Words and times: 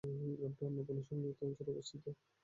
গ্রামটি 0.37 0.61
অন্নপূর্ণা 0.67 1.03
সংরক্ষিত 1.03 1.43
অঞ্চলে 1.43 1.71
অবস্থিত। 1.73 2.03